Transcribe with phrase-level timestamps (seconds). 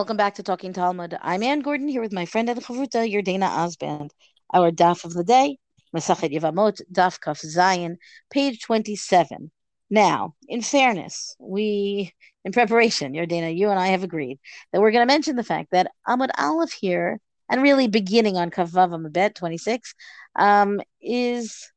[0.00, 1.18] Welcome back to Talking Talmud.
[1.20, 4.12] I'm Anne Gordon here with my friend and chavruta, Yardena Osband.
[4.50, 5.58] Our daf of the day,
[5.94, 7.96] Masachet Yevamot, daf kaf Zayin,
[8.30, 9.50] page 27.
[9.90, 12.14] Now, in fairness, we,
[12.46, 14.38] in preparation, Yardena, you and I have agreed
[14.72, 17.20] that we're going to mention the fact that Amud Aleph here,
[17.50, 19.94] and really beginning on Kaf Vav Amud Bet 26,
[20.34, 21.70] um, is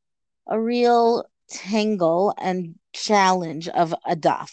[0.47, 4.47] a real tangle and challenge of a.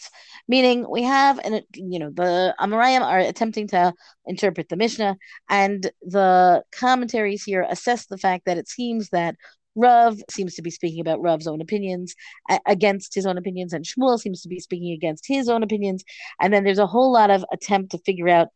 [0.47, 3.93] Meaning we have, and you know, the Amoraim are attempting to
[4.25, 5.17] interpret the Mishnah,
[5.49, 9.35] and the commentaries here assess the fact that it seems that
[9.75, 12.15] Rav seems to be speaking about Rav's own opinions
[12.65, 16.03] against his own opinions, and Shmuel seems to be speaking against his own opinions.
[16.41, 18.49] And then there's a whole lot of attempt to figure out,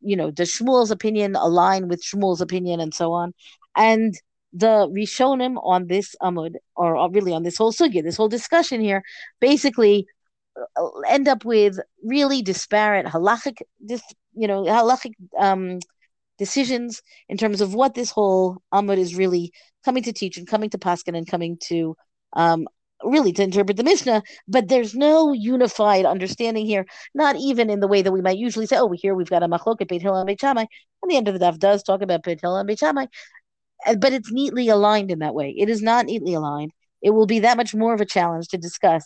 [0.00, 3.34] you know, does Shmuel's opinion align with Shmuel's opinion, and so on.
[3.76, 4.14] And
[4.52, 9.02] the Rishonim on this Amud, or really on this whole sugya, this whole discussion here,
[9.40, 10.06] basically
[10.76, 13.62] uh, end up with really disparate halachic,
[14.34, 15.78] you know, halachic um,
[16.38, 19.52] decisions in terms of what this whole Amud is really
[19.84, 21.96] coming to teach and coming to Paskin and coming to
[22.34, 22.66] um,
[23.04, 27.88] really to interpret the Mishnah, but there's no unified understanding here, not even in the
[27.88, 30.26] way that we might usually say, oh, here we've got a machloket Beit Hillel and
[30.26, 30.66] Beit Shammai,
[31.02, 33.06] and the end of the daf does talk about Beit Hillel and Beit Shammai,
[33.98, 35.54] but it's neatly aligned in that way.
[35.56, 36.72] It is not neatly aligned.
[37.02, 39.04] It will be that much more of a challenge to discuss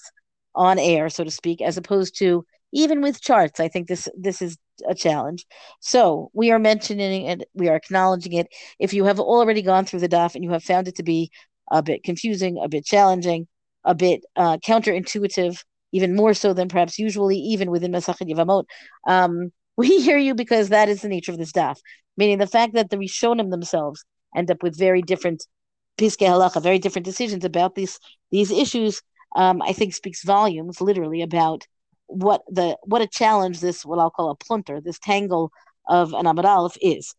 [0.54, 3.60] on air, so to speak, as opposed to even with charts.
[3.60, 5.46] I think this this is a challenge.
[5.80, 8.48] So we are mentioning it, we are acknowledging it.
[8.78, 11.30] If you have already gone through the DAF and you have found it to be
[11.70, 13.46] a bit confusing, a bit challenging,
[13.84, 18.64] a bit uh, counterintuitive, even more so than perhaps usually, even within Masachet Yevamot,
[19.06, 21.76] um, we hear you because that is the nature of this DAF.
[22.16, 24.04] Meaning the fact that the Rishonim themselves
[24.36, 25.46] end up with very different
[25.98, 27.98] piskei halacha, very different decisions about these
[28.30, 29.02] these issues.
[29.34, 31.66] Um, I think speaks volumes, literally, about
[32.06, 35.50] what the what a challenge this what I'll call a plonter, this tangle
[35.88, 37.14] of an Amud Aleph is.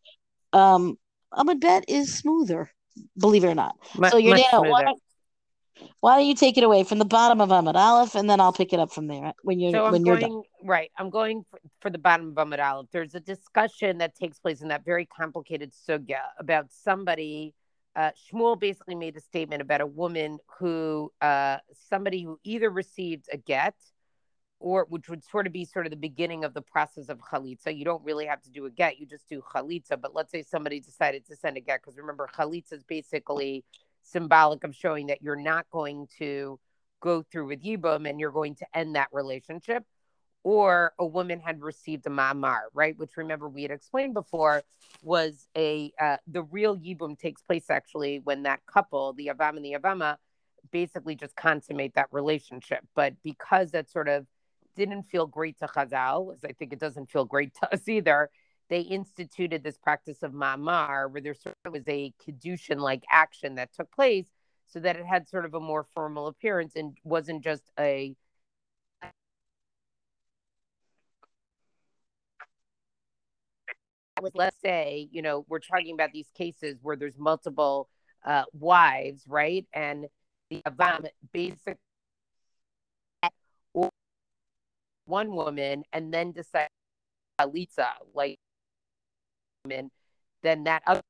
[0.54, 0.98] Um,
[1.34, 2.70] Amud Bet is smoother,
[3.18, 3.76] believe it or not.
[3.98, 4.64] Much, so you're now.
[4.64, 5.02] Why, don't-
[6.00, 8.54] why don't you take it away from the bottom of Amud Aleph, and then I'll
[8.54, 10.44] pick it up from there when you're So I'm when you're going done.
[10.64, 10.92] right.
[10.98, 11.44] I'm going
[11.82, 12.88] for, the bottom of Amud Aleph.
[12.92, 17.54] There's a discussion that takes place in that very complicated sugya about somebody.
[17.96, 21.58] Uh, Shmuel basically made a statement about a woman who, uh,
[21.90, 23.76] somebody who either received a get,
[24.60, 27.76] or which would sort of be sort of the beginning of the process of chalitza.
[27.76, 30.00] You don't really have to do a get; you just do chalitza.
[30.02, 33.64] But let's say somebody decided to send a get, because remember, chalitza is basically
[34.04, 36.60] symbolic of showing that you're not going to
[37.02, 39.84] go through with yibum and you're going to end that relationship
[40.44, 42.98] or a woman had received a mamar, right?
[42.98, 44.64] Which remember we had explained before
[45.02, 49.66] was a uh, the real yibum takes place actually when that couple, the avam and
[49.66, 50.18] the avama,
[50.72, 52.80] basically just consummate that relationship.
[52.96, 54.26] But because that sort of
[54.76, 58.30] didn't feel great to Chazal, as I think it doesn't feel great to us either,
[58.70, 63.56] they instituted this practice of mamar, where there sort of was a kedushin like action
[63.56, 64.28] that took place,
[64.68, 68.16] so that it had sort of a more formal appearance and wasn't just a
[74.22, 77.90] was let's say you know we're talking about these cases where there's multiple
[78.26, 79.66] uh, wives right?
[79.74, 80.08] And
[80.50, 81.78] the avam basic
[85.06, 86.68] one woman and then decide
[87.40, 88.38] Litza like
[89.64, 89.90] woman
[90.44, 91.02] then that other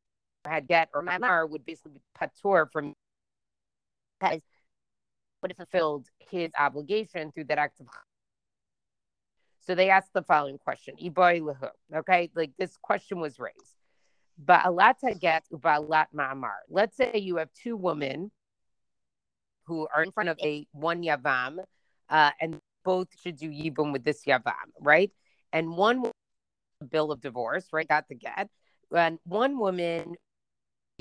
[0.45, 2.93] had get or mamar would basically be patur from
[4.19, 4.41] because
[5.41, 7.87] would have fulfilled his obligation through that act of
[9.67, 11.69] so they asked the following question: Iboy lehu.
[11.93, 13.75] Okay, like this question was raised.
[14.41, 16.55] Ba'alata get ma'amar.
[16.69, 18.31] Let's say you have two women
[19.65, 21.57] who are in front of a one yavam,
[22.09, 25.11] uh, and both should do yibum with this yavam, right?
[25.51, 26.11] And one
[26.89, 27.87] bill of divorce, right?
[27.87, 28.49] Got the get,
[28.95, 30.15] and one woman,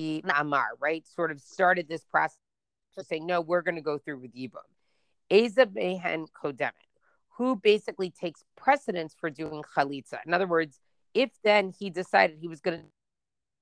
[0.00, 2.38] ma'amar, right, sort of started this process
[2.98, 4.66] to say, no, we're going to go through with yibum.
[5.30, 6.85] Eza behen kodemet
[7.36, 10.18] who basically takes precedence for doing chalitza.
[10.26, 10.80] In other words,
[11.14, 12.78] if then he decided he was going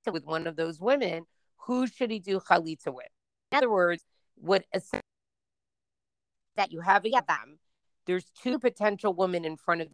[0.05, 1.25] to with one of those women,
[1.57, 3.09] who should he do chalitza with?
[3.51, 4.05] In other words,
[4.37, 4.65] what
[6.57, 7.57] that you have a yavam,
[8.07, 9.89] there's two potential women in front of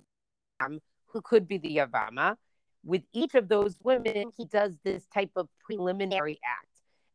[0.59, 2.37] them who could be the yavama.
[2.85, 6.67] With each of those women, he does this type of preliminary act.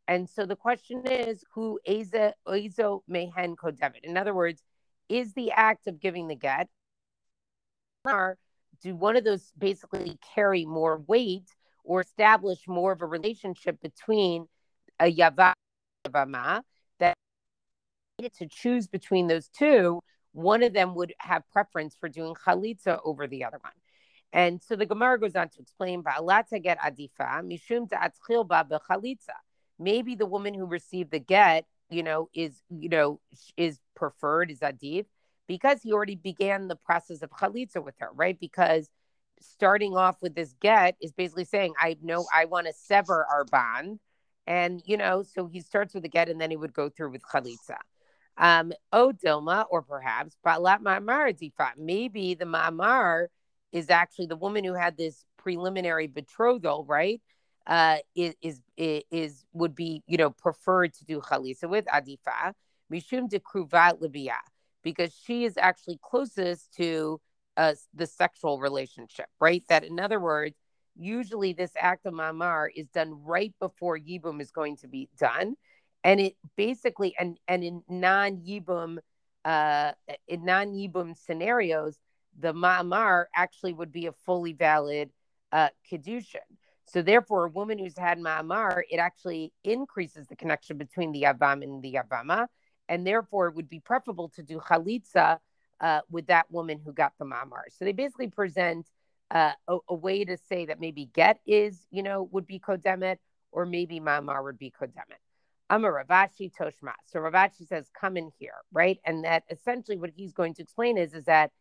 [0.08, 4.04] And so the question is, who Eza Ezo Mehen Kodemet?
[4.04, 4.64] In other words,
[5.10, 6.68] is the act of giving the get
[8.06, 8.38] or
[8.82, 11.50] do one of those basically carry more weight
[11.84, 14.48] or establish more of a relationship between
[15.00, 16.62] a yavama
[17.00, 17.16] that
[18.34, 23.28] to choose between those two one of them would have preference for doing chalitza over
[23.28, 23.74] the other one
[24.34, 29.38] And so the Gemara goes on to explain, "Ba'alata get adifa mishum ta'atchil ba bechalitza."
[29.80, 33.20] Maybe the woman who received the get, you know, is you know
[33.58, 35.06] is preferred is adif
[35.48, 38.40] because he already began the process of chalitza with her, right?
[38.40, 38.90] Because
[39.42, 43.46] starting off with this get is basically saying, "I know I want to sever our
[43.46, 44.00] bond,"
[44.48, 47.12] and you know, so he starts with the get, and then he would go through
[47.12, 47.78] with chalitza.
[48.38, 51.78] Um, oh Dilma, or perhaps Balat Ma'amar Difat.
[51.78, 53.28] Maybe the Ma'amar
[53.72, 57.22] is actually the woman who had this preliminary betrothal, right?
[57.68, 62.54] Uh, is, is is would be you know preferred to do chalitza with adifa
[62.94, 64.36] mishum de kruvat libya
[64.84, 67.20] because she is actually closest to
[67.58, 69.64] uh, the sexual relationship, right?
[69.70, 70.56] That in other words,
[70.96, 75.56] usually this act of mamar is done right before yibum is going to be done,
[76.04, 79.00] and it basically and and in non yibum
[79.44, 79.92] uh,
[80.28, 81.98] in non yibum scenarios,
[82.38, 85.12] the ma'amar actually would be a fully valid
[85.52, 86.40] uh, kedushin.
[86.86, 91.64] So therefore, a woman who's had ma'amar, it actually increases the connection between the avam
[91.64, 92.48] and the avama,
[92.88, 95.40] and therefore it would be preferable to do chalitza
[95.82, 97.64] uh, with that woman who got the ma'amar.
[97.70, 98.88] So they basically present
[99.32, 103.18] uh, a, a, way to say that maybe get is, you know, would be kodemet,
[103.52, 105.20] or maybe ma'amar would be kodemet.
[105.70, 106.94] I'm a Rav Ashi Toshma.
[107.08, 109.00] So Rav Ashi says, come in here, right?
[109.04, 111.52] And that essentially what he's going to explain is, is that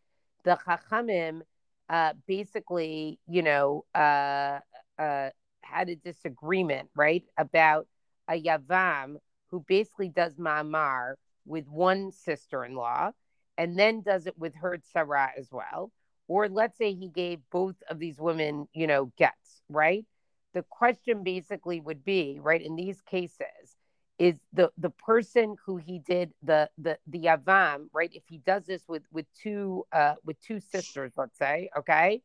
[0.43, 1.41] the Chachamim
[1.89, 4.59] uh, basically, you know, uh,
[4.99, 5.29] uh,
[5.61, 7.87] had a disagreement, right, about
[8.27, 9.15] a Yavam
[9.51, 11.15] who basically does Ma'amar
[11.45, 13.11] with one sister in law
[13.57, 15.91] and then does it with her Tzara as well.
[16.27, 20.05] Or let's say he gave both of these women, you know, gets, right?
[20.53, 23.75] The question basically would be, right, in these cases,
[24.17, 28.65] is the the person who he did the the the yavam right if he does
[28.65, 32.21] this with with two uh with two sisters let's say okay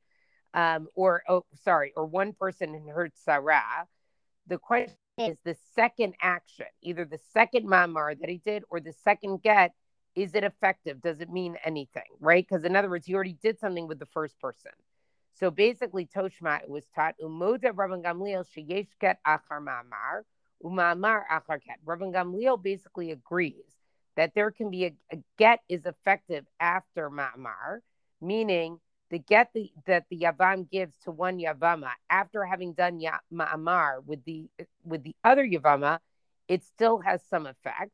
[0.55, 3.62] um or oh sorry or one person in her tzara
[4.47, 8.93] the question is the second action either the second mamar that he did or the
[8.93, 9.73] second get
[10.17, 11.00] is it effective?
[11.00, 12.44] Does it mean anything right?
[12.47, 14.73] Because in other words he already did something with the first person.
[15.35, 20.25] So basically toshma was taught umoda rabban gamliel sheyesh get achar mamar
[20.62, 21.85] Umamar achar get.
[21.85, 23.79] Rabban Gamliel basically agrees
[24.17, 27.81] that there can be a, a get is effective after ma'amar,
[28.20, 28.79] meaning
[29.10, 33.00] the get the, that the yavam gives to one yavama after having done
[33.32, 34.48] ma'amar with the
[34.84, 35.98] with the other yavama,
[36.48, 37.90] it still has some effect.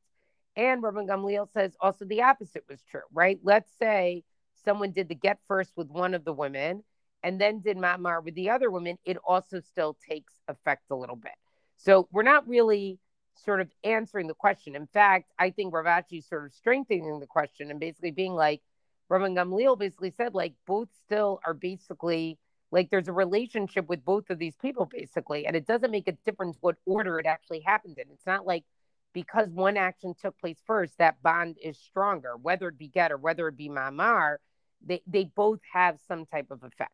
[0.56, 3.38] And Rabban Gamliel says also the opposite was true, right?
[3.42, 4.24] Let's say
[4.64, 6.82] someone did the get first with one of the women
[7.22, 11.16] and then did ma'amar with the other woman, it also still takes effect a little
[11.16, 11.34] bit.
[11.76, 12.98] So we're not really
[13.44, 14.74] sort of answering the question.
[14.76, 18.34] In fact, I think Rav Ashi is sort of strengthening the question and basically being
[18.34, 18.62] like,
[19.10, 22.38] Rabban Gamliel basically said, like, both still are basically
[22.72, 25.46] like there's a relationship with both of these people, basically.
[25.46, 28.06] And it doesn't make a difference what order it actually happened in.
[28.12, 28.64] It's not like
[29.12, 33.16] because one action took place first, that bond is stronger, whether it be get or
[33.16, 34.36] whether it be mamar,
[34.84, 36.92] they, they both have some type of effect.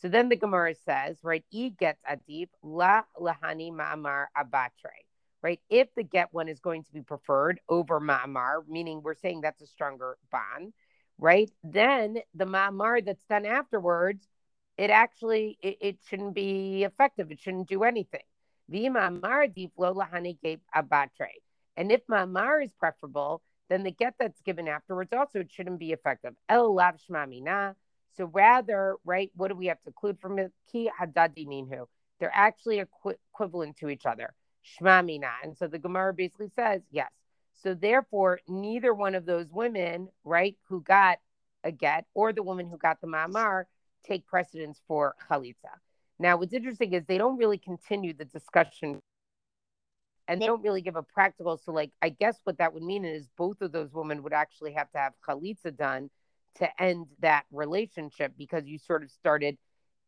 [0.00, 5.04] So then the Gemara says, right, E gets adib, la lahani ma'amar abatre,
[5.42, 5.60] right?
[5.68, 9.60] If the get one is going to be preferred over ma'amar, meaning we're saying that's
[9.60, 10.72] a stronger bond,
[11.22, 11.50] right?
[11.62, 14.26] Then the ma'amar that's done afterwards,
[14.76, 17.30] it actually, it, it shouldn't be effective.
[17.30, 18.22] It shouldn't do anything.
[18.68, 18.84] And
[21.92, 26.34] if ma'amar is preferable, then the get that's given afterwards also it shouldn't be effective.
[26.48, 27.00] El lav
[28.14, 30.52] so rather, right, what do we have to include from it?
[30.70, 31.86] Ki hadadi minhu.
[32.20, 34.34] They're actually equi- equivalent to each other.
[34.66, 35.30] Shmamina.
[35.42, 37.10] And so the Gemara basically says, yes.
[37.62, 41.18] So therefore, neither one of those women, right, who got
[41.64, 43.64] a get or the woman who got the mamar
[44.04, 45.78] take precedence for chalitza.
[46.18, 48.98] Now, what's interesting is they don't really continue the discussion
[50.28, 51.56] and they don't really give a practical.
[51.56, 54.72] So, like, I guess what that would mean is both of those women would actually
[54.72, 56.10] have to have chalitza done
[56.56, 59.56] to end that relationship because you sort of started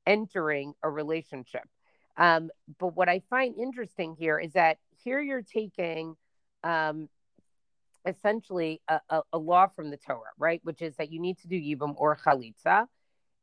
[0.06, 1.68] entering a relationship.
[2.16, 6.16] Um, but what I find interesting here is that here you're taking
[6.62, 7.08] um,
[8.06, 10.60] essentially a, a, a, law from the Torah, right?
[10.64, 12.86] Which is that you need to do yibum or chalitza.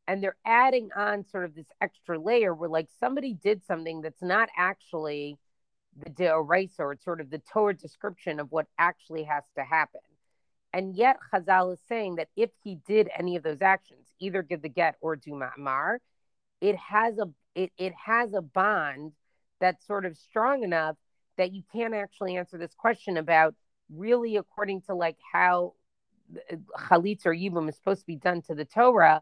[0.08, 4.22] And they're adding on sort of this extra layer where like somebody did something that's
[4.22, 5.38] not actually
[5.98, 10.02] the deoraisa or it's sort of the Torah description of what actually has to happen.
[10.74, 14.62] And yet Chazal is saying that if he did any of those actions, either give
[14.62, 15.98] the get or do ma'amar,
[16.62, 19.12] it has a it, it has a bond
[19.60, 20.96] that's sort of strong enough
[21.38, 23.56] that you can't actually answer this question about
[23.94, 25.74] really according to like how
[26.76, 29.22] chalitz or yibum is supposed to be done to the Torah,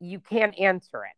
[0.00, 1.16] you can't answer it.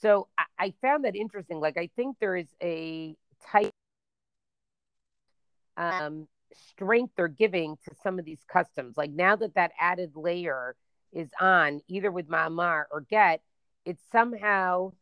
[0.00, 1.60] So I, I found that interesting.
[1.60, 3.16] Like I think there is a
[3.50, 3.70] type
[5.76, 6.28] um,
[6.70, 8.96] strength they're giving to some of these customs.
[8.96, 10.74] Like now that that added layer
[11.12, 13.40] is on, either with Ma'amar or Get,
[13.84, 14.92] it somehow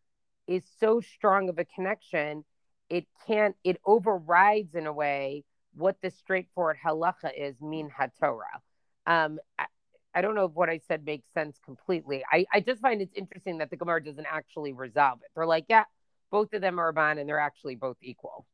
[0.46, 2.44] is so strong of a connection.
[2.90, 3.56] It can't.
[3.64, 5.44] It overrides in a way
[5.76, 8.60] what the straightforward halacha is, mean haTorah.
[9.06, 9.66] Um, I,
[10.14, 12.24] I don't know if what I said makes sense completely.
[12.30, 15.30] I, I just find it's interesting that the Gemara doesn't actually resolve it.
[15.34, 15.84] They're like, yeah,
[16.30, 18.46] both of them are ban and they're actually both equal.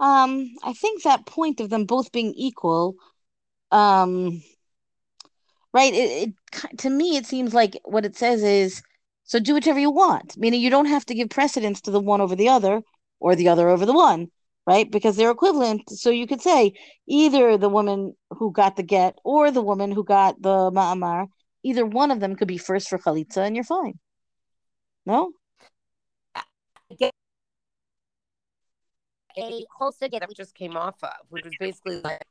[0.00, 2.96] Um, I think that point of them both being equal,
[3.70, 4.42] um,
[5.72, 5.94] right?
[5.94, 8.82] It, it to me it seems like what it says is
[9.24, 12.20] so do whichever you want, meaning you don't have to give precedence to the one
[12.20, 12.82] over the other
[13.20, 14.28] or the other over the one,
[14.66, 14.90] right?
[14.90, 15.88] Because they're equivalent.
[15.90, 16.74] So you could say
[17.06, 21.26] either the woman who got the get or the woman who got the ma'amar,
[21.62, 23.98] either one of them could be first for chalitza, and you're fine.
[25.06, 25.32] No
[29.36, 32.22] a whole sugya that we just came off of, which was basically like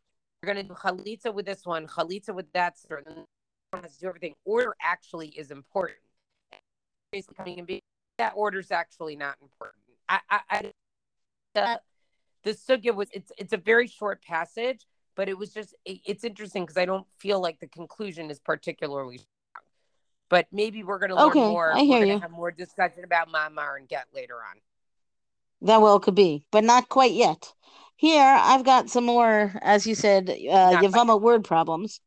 [0.41, 3.25] we're going to do chalitza with this one, chalitza with that, then
[3.73, 4.33] has to do everything.
[4.45, 5.97] Order actually is important.
[7.11, 7.81] Basically, coming and being
[8.17, 9.81] that order is actually not important.
[10.09, 11.77] I, I, I
[12.43, 16.24] the sugya was it's it's a very short passage, but it was just it, it's
[16.24, 19.65] interesting because I don't feel like the conclusion is particularly strong.
[20.29, 21.74] But maybe we're going to learn Okay, more.
[21.74, 24.62] I hear we're going to have more discussion about Ma'amar and Get later on.
[25.63, 27.53] That well could be, but not quite yet.
[27.98, 32.00] Here, I've got some more, as you said, uh, Yavama word problems.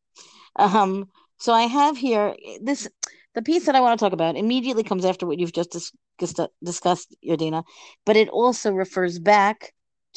[0.56, 2.88] Um, so I have here this
[3.34, 5.92] the piece that I want to talk about immediately comes after what you've just dis-
[6.18, 7.64] dis- discussed, Yardena,
[8.06, 9.72] but it also refers back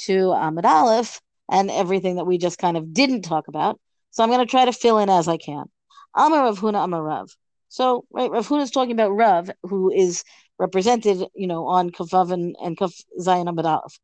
[0.06, 3.80] to um, Amud Aleph and everything that we just kind of didn't talk about.
[4.12, 5.66] So I'm going to try to fill in as I can.
[6.16, 7.30] Amar Rav Huna Amar Rav.
[7.70, 10.24] So right, Rav Huna is talking about Rav, who is
[10.58, 14.00] represented, you know, on Kaf Vav and, and Kaf Zayin Amud Aleph.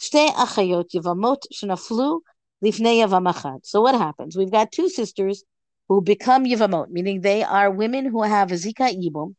[0.00, 2.20] Shtei achayot yavamot shenaflu
[2.62, 3.60] lifnei yavam achad.
[3.64, 4.36] So what happens?
[4.36, 5.44] We've got two sisters
[5.88, 9.34] who become yavamot, meaning they are women who have a zika ibum.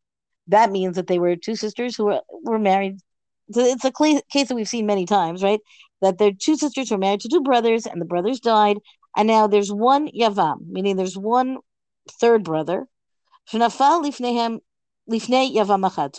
[0.47, 2.99] That means that they were two sisters who were, were married.
[3.51, 5.59] So it's a case that we've seen many times, right?
[6.01, 8.77] That they're two sisters were married to two brothers, and the brothers died,
[9.15, 11.57] and now there's one yavam, meaning there's one
[12.19, 12.87] third brother.
[13.49, 13.59] So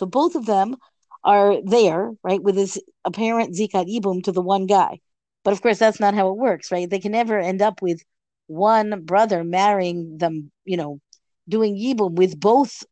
[0.05, 0.75] both of them
[1.23, 4.99] are there, right, with his apparent zikat ibum to the one guy.
[5.43, 6.89] But of course, that's not how it works, right?
[6.89, 8.01] They can never end up with
[8.47, 10.99] one brother marrying them, you know,
[11.47, 12.83] doing yibum with both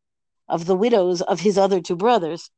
[0.47, 2.49] of the widows of his other two brothers.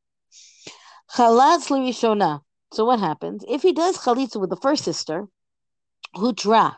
[2.71, 5.27] So what happens if he does chalitza with the first sister,
[6.15, 6.75] hutra?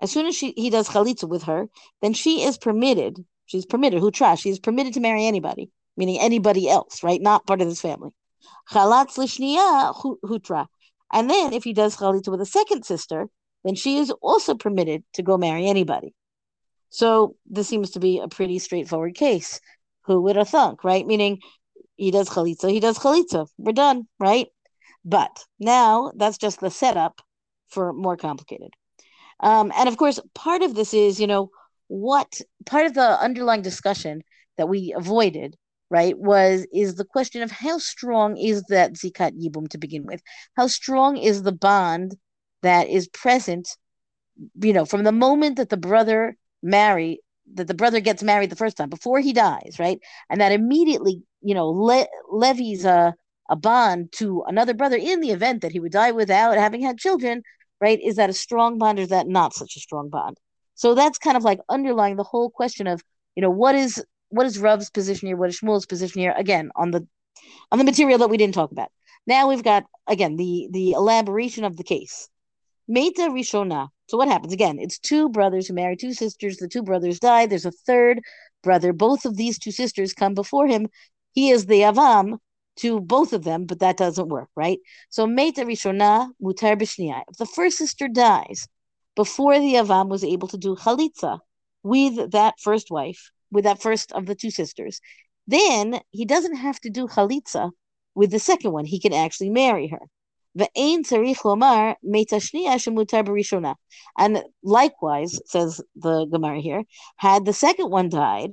[0.00, 1.68] As soon as she he does chalitza with her,
[2.00, 3.24] then she is permitted.
[3.46, 4.38] She's permitted hutra.
[4.38, 7.20] She is permitted to marry anybody, meaning anybody else, right?
[7.20, 8.10] Not part of this family.
[8.70, 9.94] Chalatz l'shniya
[10.24, 10.66] hutra.
[11.12, 13.28] And then if he does chalitza with a second sister,
[13.64, 16.14] then she is also permitted to go marry anybody.
[16.90, 19.60] So this seems to be a pretty straightforward case.
[20.06, 21.06] Who would have thunk, right?
[21.06, 21.40] Meaning
[21.96, 23.46] he does chalitza, he does chalitza.
[23.58, 24.48] We're done, right?
[25.04, 27.20] But now that's just the setup
[27.68, 28.70] for more complicated.
[29.40, 31.50] Um, and of course, part of this is, you know,
[31.88, 34.22] what part of the underlying discussion
[34.56, 35.56] that we avoided,
[35.90, 40.22] right, was is the question of how strong is that zikat yibum to begin with?
[40.56, 42.16] How strong is the bond
[42.62, 43.76] that is present,
[44.60, 47.20] you know, from the moment that the brother marry
[47.54, 49.98] that the brother gets married the first time before he dies, right?
[50.30, 53.14] And that immediately, you know, le- levies a
[53.48, 56.98] a bond to another brother in the event that he would die without having had
[56.98, 57.42] children,
[57.80, 58.00] right?
[58.02, 60.38] Is that a strong bond or is that not such a strong bond?
[60.74, 63.02] So that's kind of like underlying the whole question of,
[63.34, 65.36] you know, what is what is Rav's position here?
[65.36, 66.34] What is Shmuel's position here?
[66.36, 67.06] Again, on the
[67.70, 68.90] on the material that we didn't talk about.
[69.26, 72.28] Now we've got again the the elaboration of the case.
[72.88, 73.88] Meta Rishona.
[74.08, 74.78] So what happens again?
[74.78, 76.56] It's two brothers who marry two sisters.
[76.56, 77.46] The two brothers die.
[77.46, 78.20] There's a third
[78.62, 78.92] brother.
[78.92, 80.88] Both of these two sisters come before him.
[81.32, 82.38] He is the avam
[82.76, 84.78] to both of them, but that doesn't work, right?
[85.10, 86.80] So Meta Rishona Mutar.
[86.80, 88.66] If the first sister dies
[89.14, 91.38] before the avam was able to do chalitza
[91.82, 95.00] with that first wife, with that first of the two sisters,
[95.46, 97.70] then he doesn't have to do chalitza
[98.14, 98.84] with the second one.
[98.84, 100.00] He can actually marry her.
[104.18, 106.84] And likewise, says the Gemara here,
[107.16, 108.50] had the second one died,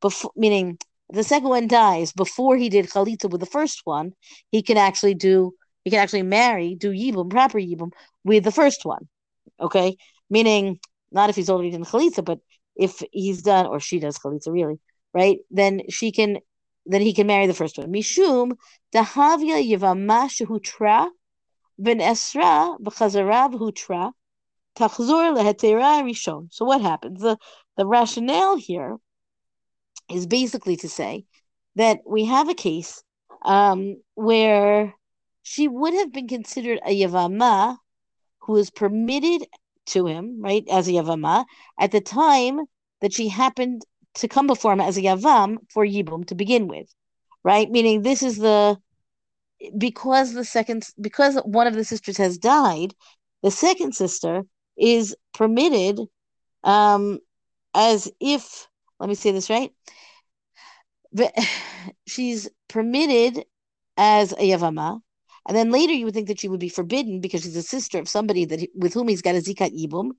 [0.00, 0.78] before, meaning
[1.10, 4.12] the second one dies before he did chalitza with the first one,
[4.50, 5.52] he can actually do,
[5.84, 7.90] he can actually marry, do yibum, proper yibum,
[8.24, 9.08] with the first one.
[9.60, 9.96] Okay?
[10.30, 10.80] Meaning,
[11.12, 12.40] not if he's already done chalitza, but
[12.76, 14.80] if he's done, or she does chalitza really,
[15.12, 15.38] right?
[15.50, 16.38] Then she can
[16.86, 17.90] then he can marry the first one.
[17.90, 18.52] Mishum
[18.94, 21.08] dahavya yivama shehutra
[21.78, 24.12] ben esra b'chazara hutra
[24.76, 26.48] tachzor lehetera rishon.
[26.52, 27.20] So what happens?
[27.20, 27.38] The
[27.76, 28.96] the rationale here
[30.10, 31.24] is basically to say
[31.76, 33.02] that we have a case
[33.44, 34.94] um, where
[35.42, 37.76] she would have been considered a yavama
[38.40, 39.46] who was permitted
[39.86, 41.44] to him, right, as a yavama
[41.78, 42.60] at the time
[43.00, 43.82] that she happened
[44.14, 46.88] to come before him as a yavam for yibum to begin with,
[47.42, 47.70] right?
[47.70, 48.78] Meaning this is the
[49.78, 52.94] because the second because one of the sisters has died,
[53.42, 54.44] the second sister
[54.76, 56.00] is permitted
[56.62, 57.18] um
[57.74, 58.68] as if
[59.00, 59.72] let me say this right
[62.06, 63.44] she's permitted
[63.96, 65.00] as a yavama
[65.46, 67.98] and then later you would think that she would be forbidden because she's a sister
[67.98, 70.10] of somebody that he, with whom he's got a zikat ibum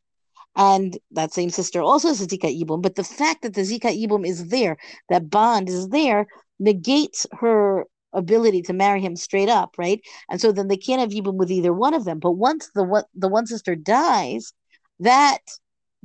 [0.55, 4.01] and that same sister also has a zikat ibum but the fact that the zikat
[4.01, 4.77] ibum is there
[5.09, 6.27] that bond is there
[6.59, 10.01] negates her ability to marry him straight up, right?
[10.29, 12.19] And so then they can't have Yibum with either one of them.
[12.19, 14.53] But once the one the one sister dies,
[14.99, 15.39] that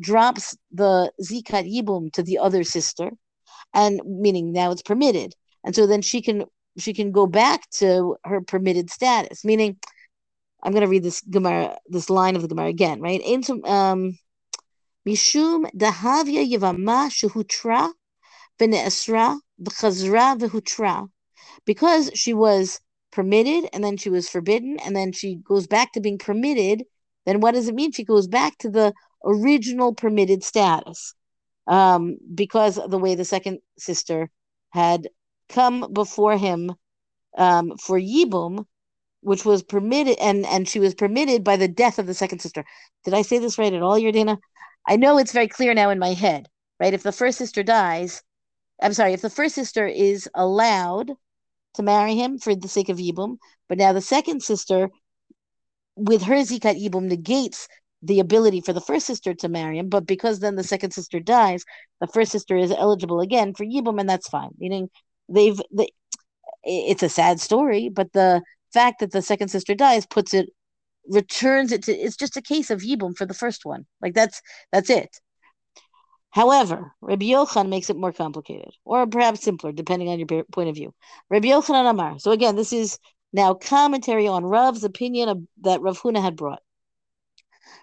[0.00, 3.10] drops the Zikat Yibum to the other sister,
[3.74, 5.34] and meaning now it's permitted.
[5.64, 6.46] And so then she can
[6.78, 9.76] she can go back to her permitted status, meaning
[10.62, 13.20] I'm going to read this Gemara, this line of the Gemara again, right?
[13.20, 14.18] Into um,
[15.06, 17.90] Mishum dahavya yivama shehutra
[18.58, 21.08] v'ne'esra v'chazra v'hutra
[21.64, 22.80] because she was
[23.10, 26.84] permitted and then she was forbidden and then she goes back to being permitted,
[27.26, 27.92] then what does it mean?
[27.92, 28.92] She goes back to the
[29.24, 31.14] original permitted status
[31.66, 34.30] um, because of the way the second sister
[34.70, 35.08] had
[35.48, 36.72] come before him
[37.36, 38.66] um, for Yibum,
[39.20, 42.64] which was permitted, and and she was permitted by the death of the second sister.
[43.04, 44.38] Did I say this right at all, Yardena?
[44.88, 46.94] I know it's very clear now in my head, right?
[46.94, 48.22] If the first sister dies,
[48.82, 51.12] I'm sorry, if the first sister is allowed
[51.74, 53.36] to marry him for the sake of Yibum.
[53.68, 54.90] But now the second sister,
[55.96, 57.68] with her Zikat Yibum, negates
[58.02, 59.88] the ability for the first sister to marry him.
[59.88, 61.64] But because then the second sister dies,
[62.00, 64.50] the first sister is eligible again for Yibum, and that's fine.
[64.58, 64.88] Meaning
[65.28, 65.88] they've, they,
[66.64, 70.50] it's a sad story, but the fact that the second sister dies puts it,
[71.08, 73.86] returns it to, it's just a case of Yibum for the first one.
[74.00, 74.40] Like that's,
[74.72, 75.20] that's it.
[76.30, 80.76] However, Rabbi Yochanan makes it more complicated, or perhaps simpler, depending on your point of
[80.76, 80.94] view.
[81.28, 82.18] Rabbi Yochanan Amar.
[82.20, 82.98] So again, this is
[83.32, 86.62] now commentary on Rav's opinion of, that Rav Huna had brought.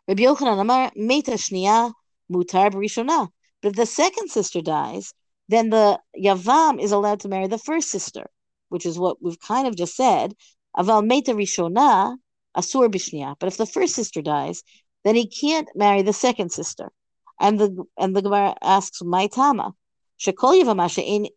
[0.08, 1.94] Rabbi Yochanan Amar, Meta Shnia
[2.32, 3.30] Mutar Barishona.
[3.62, 5.14] But if the second sister dies,
[5.50, 8.30] then the Yavam is allowed to marry the first sister,
[8.70, 10.36] which is what we've kind of just said.
[10.78, 12.18] Aval Meta Rishona
[12.56, 13.36] Asur Bishnia.
[13.40, 14.64] But if the first sister dies,
[15.04, 16.92] then he can't marry the second sister.
[17.40, 19.74] And the and the Gemara asks, "My tama,
[20.20, 21.28] shekol yavama ah, she'en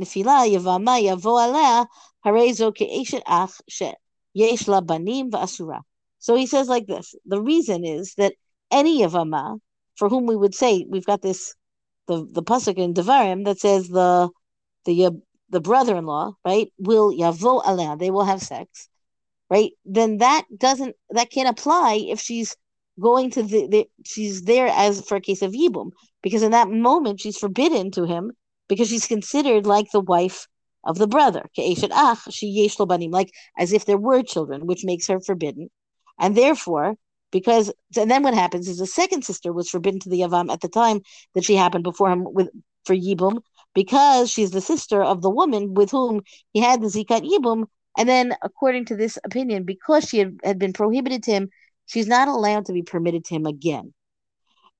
[0.00, 1.86] nefila yavama yavo alea
[2.24, 5.82] harei zo ke'eshet ach she'yesh la banim v'asura."
[6.22, 8.34] So he says like this: the reason is that
[8.70, 9.58] any yavama
[9.96, 11.54] for whom we would say we've got this
[12.06, 14.30] the the pasuk in Devarim that says the
[14.84, 15.10] the uh,
[15.50, 18.88] the brother-in-law right will yavo alea they will have sex
[19.50, 22.56] right then that doesn't that can't apply if she's
[23.00, 25.90] going to the, the she's there as for a case of yibum
[26.22, 28.30] because in that moment she's forbidden to him
[28.68, 30.46] because she's considered like the wife
[30.84, 31.44] of the brother.
[31.56, 35.68] Like as if there were children which makes her forbidden
[36.22, 36.94] and therefore
[37.30, 40.62] because and then what happens is the second sister was forbidden to the yavam at
[40.62, 41.00] the time
[41.34, 42.48] that she happened before him with
[42.86, 43.42] for yibum
[43.74, 46.22] because she's the sister of the woman with whom
[46.54, 47.66] he had the zikat yibum
[47.98, 51.48] and then according to this opinion because she had, had been prohibited to him
[51.86, 53.92] she's not allowed to be permitted to him again.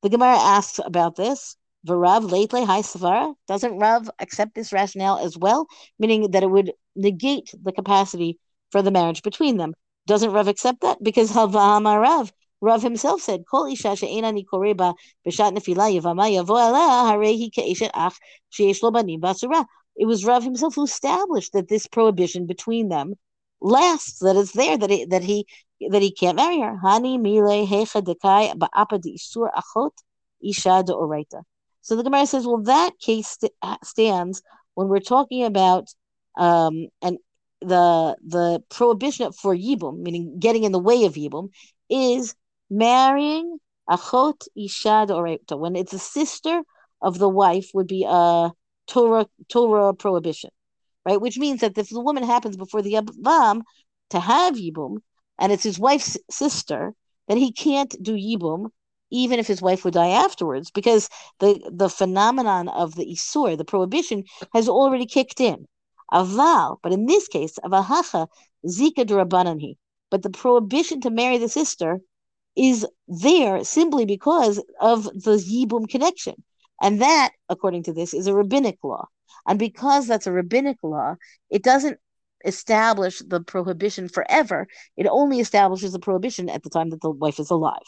[0.03, 1.57] The Gemara asks about this.
[1.87, 3.35] Varav leitle high savara.
[3.49, 5.67] Doesn't Rav accept this rationale as well,
[5.99, 8.39] meaning that it would negate the capacity
[8.71, 9.75] for the marriage between them?
[10.07, 11.03] Doesn't Rav accept that?
[11.03, 14.95] Because Havahama Rav, Rav himself said, "Kol isha koreba
[15.27, 18.19] b'shat nefila yavama yavo harehi ke'eshet ach
[18.51, 19.65] she'esh lo banim basura."
[19.97, 23.15] It was Rav himself who established that this prohibition between them
[23.61, 25.47] lasts, that it's there, that he, that he
[25.91, 26.79] that he can't marry her.
[26.83, 29.93] Hani mile hecha dekai ba'apa isur achot
[30.43, 31.43] isha de oraita.
[31.81, 33.53] So the Gemara says, well, that case st-
[33.85, 34.43] stands
[34.75, 35.88] when we're talking about
[36.37, 37.19] um, and
[37.66, 41.51] the the prohibition for yibum, meaning getting in the way of yibum,
[41.90, 42.35] is
[42.70, 45.59] marrying achot isha de oraita.
[45.59, 46.62] When it's a sister
[47.01, 48.51] of the wife, would be a
[48.87, 50.51] Torah Torah prohibition,
[51.07, 51.20] right?
[51.20, 53.62] Which means that if the woman happens before the Yavam
[54.11, 54.98] to have yibum,
[55.38, 56.94] and it's his wife's sister,
[57.29, 58.70] then he can't do Yibum
[59.12, 63.64] even if his wife would die afterwards, because the the phenomenon of the isur, the
[63.64, 65.66] prohibition, has already kicked in.
[66.12, 68.29] Aval, but in this case, avahacha
[68.66, 69.77] zika drabananhi.
[70.11, 72.01] But the prohibition to marry the sister
[72.55, 76.35] is there simply because of the yibum connection,
[76.83, 79.07] and that, according to this, is a rabbinic law.
[79.46, 81.16] And because that's a rabbinic law,
[81.51, 81.98] it doesn't
[82.44, 84.66] establish the prohibition forever.
[84.96, 87.87] It only establishes the prohibition at the time that the wife is alive.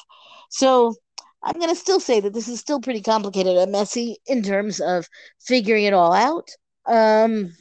[0.48, 0.94] So
[1.42, 4.80] I'm going to still say that this is still pretty complicated and messy in terms
[4.80, 5.08] of
[5.40, 6.48] figuring it all out.
[6.86, 7.52] Um,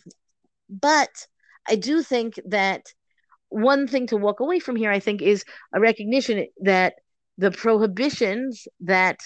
[0.70, 1.28] but
[1.68, 2.94] I do think that
[3.50, 6.96] one thing to walk away from here, I think, is a recognition that
[7.38, 9.20] the prohibitions that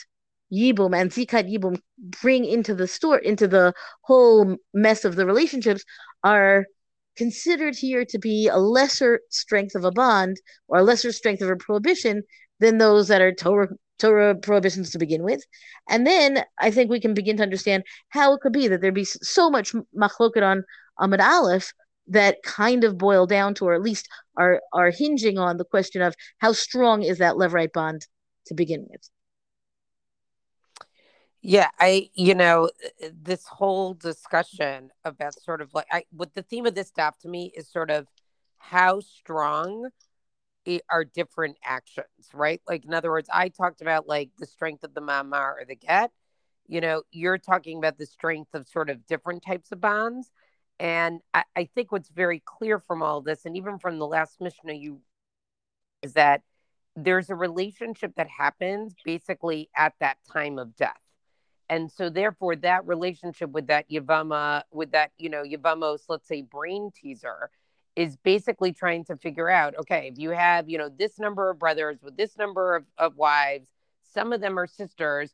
[0.51, 1.79] Yibum and Zikat Yibum
[2.21, 5.83] bring into the store, into the whole mess of the relationships,
[6.23, 6.65] are
[7.17, 11.49] considered here to be a lesser strength of a bond or a lesser strength of
[11.49, 12.23] a prohibition
[12.59, 15.43] than those that are Torah Torah prohibitions to begin with.
[15.89, 18.91] And then I think we can begin to understand how it could be that there
[18.91, 20.63] be so much machloket on
[20.99, 21.73] Amud Aleph
[22.07, 24.07] that kind of boil down to, or at least
[24.37, 28.07] are are hinging on the question of how strong is that levirate bond
[28.45, 29.09] to begin with.
[31.41, 32.69] Yeah, I, you know,
[33.13, 37.29] this whole discussion about sort of like, I, what the theme of this stuff to
[37.29, 38.07] me is sort of
[38.57, 39.89] how strong
[40.89, 42.61] are different actions, right?
[42.67, 45.75] Like, in other words, I talked about like the strength of the mama or the
[45.75, 46.11] get.
[46.67, 50.31] You know, you're talking about the strength of sort of different types of bonds.
[50.79, 54.41] And I, I think what's very clear from all this, and even from the last
[54.41, 55.01] Mishnah, you
[56.03, 56.43] is that
[56.95, 60.99] there's a relationship that happens basically at that time of death
[61.69, 66.41] and so therefore that relationship with that yavama with that you know yavamos let's say
[66.41, 67.49] brain teaser
[67.97, 71.59] is basically trying to figure out okay if you have you know this number of
[71.59, 73.67] brothers with this number of, of wives
[74.13, 75.33] some of them are sisters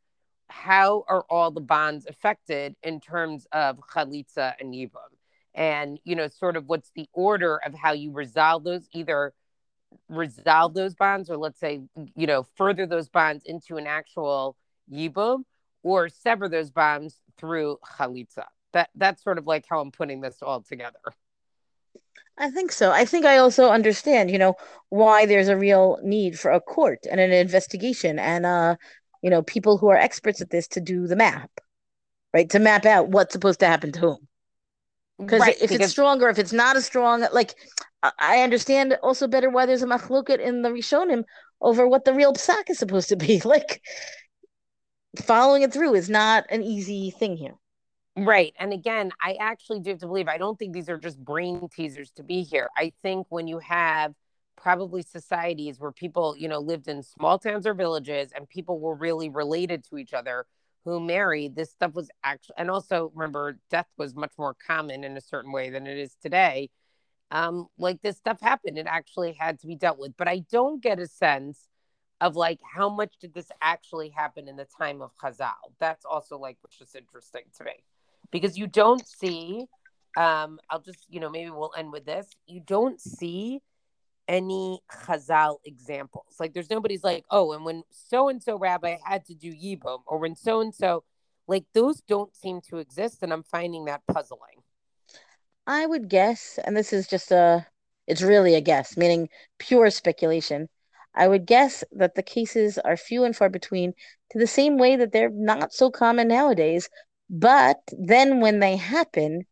[0.49, 5.11] how are all the bonds affected in terms of chalitza and yibum
[5.53, 9.33] and you know sort of what's the order of how you resolve those either
[10.09, 11.81] resolve those bonds or let's say
[12.15, 14.55] you know further those bonds into an actual
[14.91, 15.43] yibum
[15.83, 18.45] or sever those bonds through chalitza.
[18.71, 20.99] That that's sort of like how I'm putting this all together.
[22.37, 22.91] I think so.
[22.91, 24.55] I think I also understand, you know,
[24.89, 28.75] why there's a real need for a court and an investigation and uh,
[29.21, 31.49] you know, people who are experts at this to do the map,
[32.33, 32.49] right?
[32.49, 34.27] To map out what's supposed to happen to whom.
[35.19, 37.55] Right, if because if it's stronger, if it's not as strong, like
[38.19, 41.23] I understand also better why there's a machloket in the Rishonim
[41.61, 43.41] over what the real psak is supposed to be.
[43.45, 43.81] Like
[45.21, 47.53] following it through is not an easy thing here.
[48.15, 48.53] Right.
[48.59, 51.67] And again, I actually do have to believe, I don't think these are just brain
[51.69, 52.69] teasers to be here.
[52.77, 54.13] I think when you have
[54.55, 58.93] probably societies where people, you know, lived in small towns or villages and people were
[58.95, 60.45] really related to each other
[60.85, 65.17] who married, this stuff was actually, and also remember, death was much more common in
[65.17, 66.69] a certain way than it is today.
[67.31, 70.15] Um, like this stuff happened, it actually had to be dealt with.
[70.17, 71.67] But I don't get a sense
[72.21, 75.53] of like how much did this actually happen in the time of Chazal?
[75.79, 77.73] That's also like which is interesting to me
[78.31, 79.65] because you don't see.
[80.15, 82.27] Um, I'll just you know maybe we'll end with this.
[82.47, 83.61] You don't see
[84.27, 86.35] any Chazal examples.
[86.39, 89.99] Like there's nobody's like oh, and when so and so rabbi had to do Yibum,
[90.05, 91.03] or when so and so,
[91.47, 94.61] like those don't seem to exist, and I'm finding that puzzling.
[95.65, 97.65] I would guess, and this is just a,
[98.05, 100.67] it's really a guess, meaning pure speculation
[101.15, 103.93] I would guess that the cases are few and far between
[104.31, 106.89] to the same way that they're not so common nowadays.
[107.29, 109.45] But then when they happen,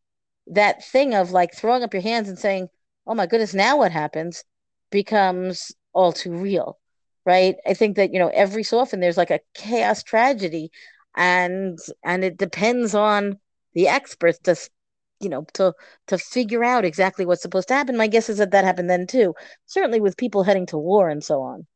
[0.47, 2.69] that thing of like throwing up your hands and saying,
[3.07, 4.43] oh my goodness, now what happens?
[4.91, 6.77] becomes all too real,
[7.25, 7.55] right?
[7.65, 10.71] I think that, you know, every so often there's like a chaos tragedy
[11.15, 13.39] and and it depends on
[13.73, 14.55] the experts to
[15.19, 15.73] you know to
[16.07, 17.97] to figure out exactly what's supposed to happen.
[17.97, 19.33] My guess is that that happened then too
[19.65, 21.67] certainly with people heading to war and so on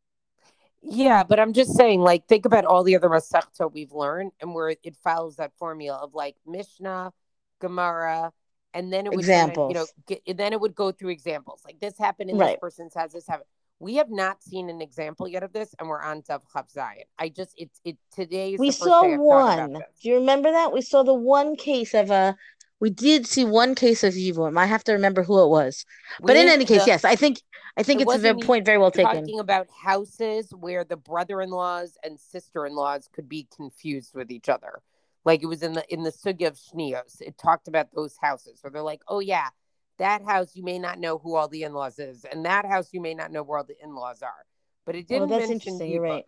[0.89, 4.53] yeah but i'm just saying like think about all the other masechta we've learned and
[4.53, 7.11] where it follows that formula of like mishnah
[7.59, 8.31] gemara
[8.73, 9.73] and then it would examples.
[9.73, 12.51] Kinda, you know get, then it would go through examples like this happened in right.
[12.51, 13.47] this person's house this happened
[13.79, 16.41] we have not seen an example yet of this, and we're on Chaf
[16.73, 17.03] Zayin.
[17.19, 18.55] I just it's it today.
[18.57, 19.73] we saw one.
[19.73, 20.71] Do you remember that?
[20.71, 22.37] We saw the one case of a
[22.79, 24.57] we did see one case of Yibum.
[24.57, 25.85] I have to remember who it was.
[26.21, 27.41] But in any case, the, yes, I think
[27.77, 29.13] I think it's a point very well taken.
[29.13, 34.81] Talking about houses where the brother-in-laws and sister-in-laws could be confused with each other.
[35.23, 37.21] Like it was in the in the sugya of Shnios.
[37.21, 39.49] It talked about those houses where they're like, oh yeah,
[39.97, 43.01] that house you may not know who all the in-laws is, and that house you
[43.01, 44.45] may not know where all the in-laws are.
[44.85, 45.31] But it oh, didn't.
[45.31, 45.91] Oh, that's interesting.
[45.91, 46.25] You're right.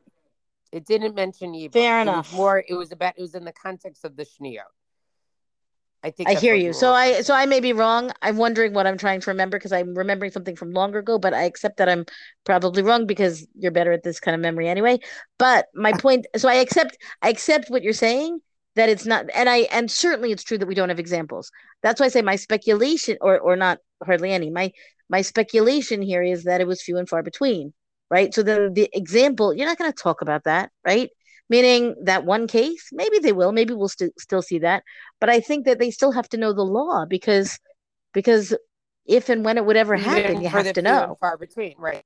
[0.71, 1.73] It didn't mention Yibum.
[1.73, 2.33] Fair It enough.
[2.33, 2.63] more.
[2.67, 3.13] It was about.
[3.17, 4.61] It was in the context of the Shniyot.
[6.03, 6.73] I think I hear you.
[6.73, 7.33] So I so.
[7.33, 8.11] I may be wrong.
[8.21, 11.33] I'm wondering what I'm trying to remember because I'm remembering something from longer ago, but
[11.33, 12.05] I accept that I'm
[12.45, 14.99] probably wrong because you're better at this kind of memory anyway.
[15.39, 18.39] But my point so I accept I accept what you're saying
[18.75, 21.51] that it's not and I and certainly it's true that we don't have examples.
[21.81, 24.49] That's why I say my speculation or or not hardly any.
[24.51, 24.71] My
[25.09, 27.73] my speculation here is that it was few and far between,
[28.09, 28.33] right?
[28.33, 31.09] So then the example, you're not going to talk about that, right?
[31.49, 34.83] Meaning that one case, maybe they will, maybe we'll st- still see that,
[35.21, 37.57] but I think that they still have to know the law because
[38.13, 38.53] because
[39.05, 41.17] if and when it would ever happen, you have to few and know.
[41.19, 42.03] far between, right?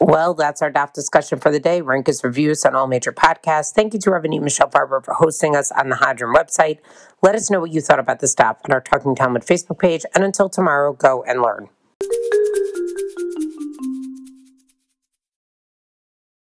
[0.00, 1.80] Well, that's our DAF discussion for the day.
[1.80, 3.72] Rank is reviews on all major podcasts.
[3.72, 6.78] Thank you to Rabbanit Michelle Farber for hosting us on the Hadran website.
[7.22, 10.04] Let us know what you thought about this DAF on our Talking Talmud Facebook page.
[10.14, 11.68] And until tomorrow, go and learn.